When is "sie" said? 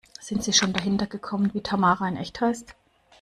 0.43-0.51